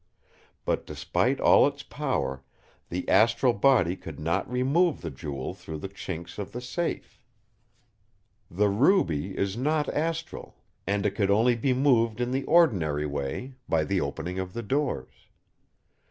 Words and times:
But 0.65 0.87
despite 0.87 1.39
all 1.39 1.67
its 1.67 1.83
power, 1.83 2.43
the 2.89 3.07
astral 3.07 3.53
body 3.53 3.95
could 3.95 4.19
not 4.19 4.51
remove 4.51 5.01
the 5.01 5.11
Jewel 5.11 5.53
through 5.53 5.77
the 5.77 5.87
chinks 5.89 6.39
of 6.39 6.53
the 6.53 6.59
safe. 6.59 7.21
The 8.49 8.67
Ruby 8.67 9.37
is 9.37 9.55
not 9.55 9.87
astral; 9.89 10.55
and 10.87 11.05
it 11.05 11.11
could 11.11 11.29
only 11.29 11.55
be 11.55 11.73
moved 11.73 12.19
in 12.19 12.31
the 12.31 12.45
ordinary 12.45 13.05
way 13.05 13.53
by 13.69 13.83
the 13.83 14.01
opening 14.01 14.39
of 14.39 14.53
the 14.53 14.63
doors. 14.63 15.13